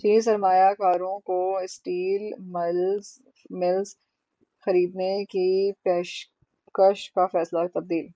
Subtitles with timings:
[0.00, 2.22] چینی سرمایہ کاروں کو اسٹیل
[3.50, 3.94] ملز
[4.66, 5.48] خریدنے کی
[5.82, 8.06] پیشکش کا فیصلہ تبدیل